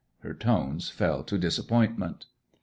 Her 0.21 0.33
tones 0.33 0.89
fell 0.89 1.23
to 1.25 1.37
disappointment. 1.37 2.25